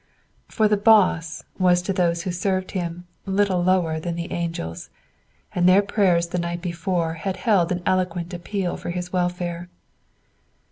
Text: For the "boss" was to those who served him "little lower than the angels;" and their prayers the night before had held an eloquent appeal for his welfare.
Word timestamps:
For 0.47 0.67
the 0.67 0.77
"boss" 0.77 1.43
was 1.59 1.83
to 1.83 1.93
those 1.93 2.23
who 2.23 2.31
served 2.31 2.71
him 2.71 3.05
"little 3.27 3.63
lower 3.63 3.99
than 3.99 4.15
the 4.15 4.31
angels;" 4.31 4.89
and 5.53 5.69
their 5.69 5.83
prayers 5.83 6.29
the 6.29 6.39
night 6.39 6.59
before 6.63 7.13
had 7.13 7.37
held 7.37 7.71
an 7.71 7.83
eloquent 7.85 8.33
appeal 8.33 8.77
for 8.77 8.89
his 8.89 9.13
welfare. 9.13 9.69